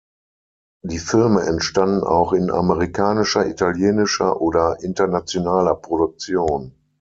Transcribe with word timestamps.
Die 0.83 0.97
Filme 0.97 1.43
entstanden 1.43 2.01
auch 2.03 2.33
in 2.33 2.49
amerikanischer, 2.49 3.45
italienischer 3.47 4.41
oder 4.41 4.79
internationaler 4.81 5.75
Produktion. 5.75 6.71